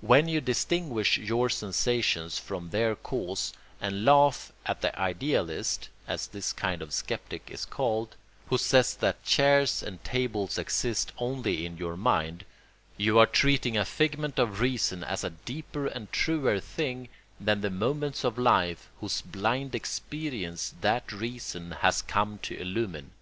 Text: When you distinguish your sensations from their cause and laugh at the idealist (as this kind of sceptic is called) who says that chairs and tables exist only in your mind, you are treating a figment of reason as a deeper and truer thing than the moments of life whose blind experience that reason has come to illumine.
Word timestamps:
When 0.00 0.26
you 0.26 0.40
distinguish 0.40 1.16
your 1.16 1.48
sensations 1.48 2.40
from 2.40 2.70
their 2.70 2.96
cause 2.96 3.52
and 3.80 4.04
laugh 4.04 4.50
at 4.66 4.80
the 4.80 4.98
idealist 4.98 5.90
(as 6.08 6.26
this 6.26 6.52
kind 6.52 6.82
of 6.82 6.92
sceptic 6.92 7.48
is 7.48 7.66
called) 7.66 8.16
who 8.48 8.58
says 8.58 8.96
that 8.96 9.22
chairs 9.24 9.80
and 9.80 10.02
tables 10.02 10.58
exist 10.58 11.12
only 11.18 11.64
in 11.64 11.76
your 11.76 11.96
mind, 11.96 12.44
you 12.96 13.16
are 13.20 13.26
treating 13.26 13.76
a 13.76 13.84
figment 13.84 14.40
of 14.40 14.58
reason 14.58 15.04
as 15.04 15.22
a 15.22 15.30
deeper 15.30 15.86
and 15.86 16.10
truer 16.12 16.58
thing 16.58 17.08
than 17.38 17.60
the 17.60 17.70
moments 17.70 18.24
of 18.24 18.38
life 18.38 18.90
whose 18.98 19.20
blind 19.22 19.76
experience 19.76 20.74
that 20.80 21.12
reason 21.12 21.70
has 21.78 22.02
come 22.02 22.38
to 22.42 22.58
illumine. 22.60 23.12